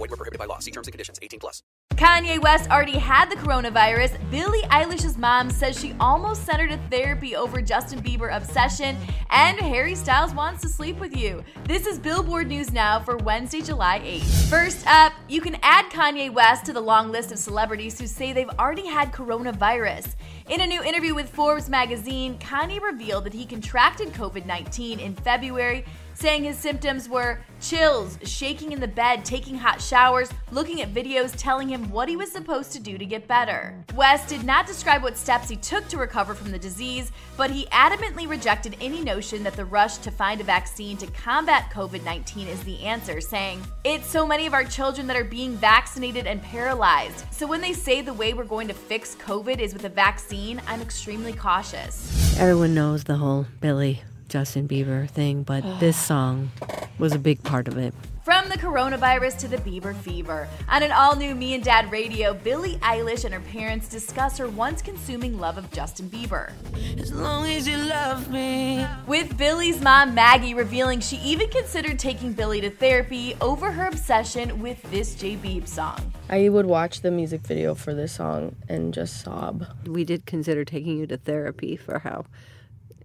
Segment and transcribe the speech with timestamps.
[0.00, 0.58] Void were prohibited by law.
[0.60, 1.18] See terms and conditions.
[1.20, 1.62] 18 plus.
[1.96, 4.18] Kanye West already had the coronavirus.
[4.30, 8.96] Billie Eilish's mom says she almost sent her to therapy over Justin Bieber obsession,
[9.28, 11.44] and Harry Styles wants to sleep with you.
[11.64, 14.48] This is Billboard News Now for Wednesday, July 8th.
[14.48, 18.32] First up, you can add Kanye West to the long list of celebrities who say
[18.32, 20.14] they've already had coronavirus.
[20.48, 25.14] In a new interview with Forbes magazine, Kanye revealed that he contracted COVID 19 in
[25.16, 25.84] February
[26.20, 31.32] saying his symptoms were chills, shaking in the bed, taking hot showers, looking at videos
[31.34, 33.74] telling him what he was supposed to do to get better.
[33.94, 37.64] West did not describe what steps he took to recover from the disease, but he
[37.66, 42.48] adamantly rejected any notion that the rush to find a vaccine to combat COVID 19
[42.48, 46.42] is the answer, saying, It's so many of our children that are being vaccinated and
[46.42, 47.24] paralyzed.
[47.30, 50.60] So when they say the way we're going to fix COVID is with a vaccine,
[50.66, 52.38] I'm extremely cautious.
[52.38, 56.50] Everyone knows the whole Billie Justin Bieber thing, but this song
[56.98, 57.92] was a big part of it.
[58.22, 60.46] From the coronavirus to the Bieber fever.
[60.68, 64.46] On an all new Me and Dad radio, Billie Eilish and her parents discuss her
[64.46, 66.52] once consuming love of Justin Bieber.
[67.00, 68.86] As long as you love me.
[69.08, 74.60] With Billie's mom, Maggie, revealing she even considered taking Billie to therapy over her obsession
[74.60, 76.12] with this J Beeb song.
[76.28, 79.66] I would watch the music video for this song and just sob.
[79.86, 82.26] We did consider taking you to therapy for how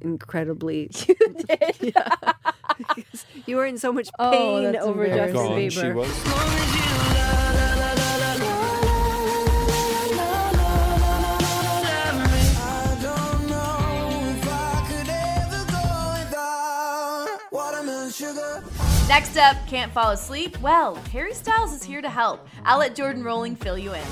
[0.02, 1.76] incredibly You did?
[1.96, 2.10] yeah,
[2.78, 5.70] because you were in so much Oh, pain that's over embarrassing.
[5.70, 6.06] Justin Bieber.
[6.06, 6.82] As long as you
[7.16, 8.66] love, love, love, love, love, love,
[11.86, 12.44] love me.
[12.58, 14.54] I don't know if I
[14.90, 15.84] could ever go
[16.20, 18.64] without watermelon sugar.
[19.08, 20.60] Next up, can't fall asleep?
[20.62, 22.48] Well, Harry Styles is here to help.
[22.66, 24.04] I'll let Jordan Rolling fill you in.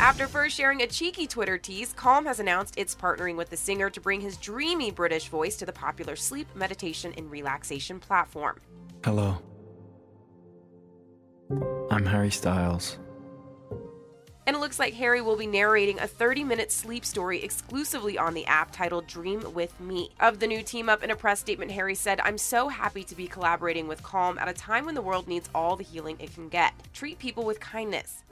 [0.00, 3.90] After first sharing a cheeky Twitter tease, Calm has announced it's partnering with the singer
[3.90, 8.58] to bring his dreamy British voice to the popular sleep, meditation, and relaxation platform.
[9.04, 9.36] Hello.
[11.90, 12.98] I'm Harry Styles.
[14.46, 18.34] And it looks like Harry will be narrating a 30 minute sleep story exclusively on
[18.34, 20.10] the app titled Dream with Me.
[20.18, 23.14] Of the new team up in a press statement, Harry said, I'm so happy to
[23.14, 26.34] be collaborating with Calm at a time when the world needs all the healing it
[26.34, 26.72] can get.
[26.92, 28.24] Treat people with kindness.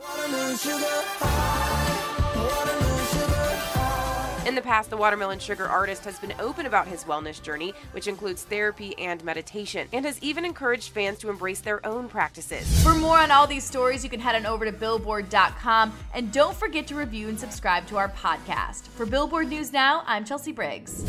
[4.48, 8.06] In the past, the Watermelon Sugar artist has been open about his wellness journey, which
[8.06, 12.82] includes therapy and meditation, and has even encouraged fans to embrace their own practices.
[12.82, 16.56] For more on all these stories, you can head on over to billboard.com and don't
[16.56, 18.88] forget to review and subscribe to our podcast.
[18.88, 21.04] For Billboard News Now, I'm Chelsea Briggs.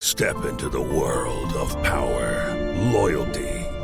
[0.00, 2.54] Step into the world of power,
[2.94, 3.53] loyalty,